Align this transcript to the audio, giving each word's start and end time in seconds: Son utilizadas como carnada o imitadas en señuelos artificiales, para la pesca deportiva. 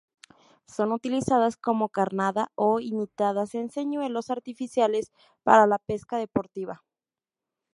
Son 0.65 0.93
utilizadas 0.93 1.57
como 1.57 1.89
carnada 1.89 2.51
o 2.55 2.79
imitadas 2.79 3.53
en 3.53 3.69
señuelos 3.69 4.31
artificiales, 4.31 5.11
para 5.43 5.67
la 5.67 5.77
pesca 5.77 6.17
deportiva. 6.17 6.81